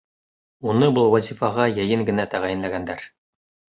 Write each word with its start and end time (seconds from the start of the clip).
Уны 0.71 0.87
был 0.95 1.11
вазифаға 1.15 1.67
йәйен 1.73 2.07
генә 2.11 2.27
тәғәйенләгәндәр. 2.33 3.07